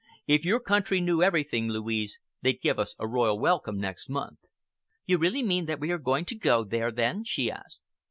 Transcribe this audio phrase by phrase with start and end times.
[0.25, 4.39] If your country knew everything, Louise, they'd give us a royal welcome next month."
[5.05, 7.83] "You really mean that we are to go there, then?" she asked.